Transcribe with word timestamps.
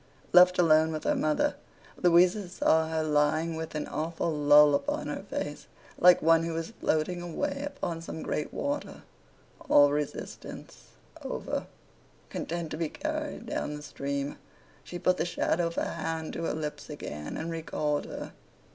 Left 0.33 0.57
alone 0.57 0.91
with 0.91 1.03
her 1.03 1.13
mother, 1.13 1.53
Louisa 2.01 2.49
saw 2.49 2.87
her 2.89 3.03
lying 3.03 3.55
with 3.55 3.75
an 3.75 3.85
awful 3.85 4.31
lull 4.31 4.73
upon 4.73 5.05
her 5.05 5.21
face, 5.29 5.67
like 5.99 6.23
one 6.23 6.41
who 6.41 6.53
was 6.55 6.71
floating 6.79 7.21
away 7.21 7.61
upon 7.63 8.01
some 8.01 8.23
great 8.23 8.51
water, 8.51 9.03
all 9.69 9.91
resistance 9.91 10.85
over, 11.23 11.67
content 12.31 12.71
to 12.71 12.77
be 12.77 12.89
carried 12.89 13.45
down 13.45 13.75
the 13.75 13.83
stream. 13.83 14.39
She 14.83 14.97
put 14.97 15.17
the 15.17 15.23
shadow 15.25 15.67
of 15.67 15.77
a 15.77 15.85
hand 15.85 16.33
to 16.33 16.45
her 16.45 16.55
lips 16.55 16.89
again, 16.89 17.37
and 17.37 17.51
recalled 17.51 18.05
her. 18.05 18.31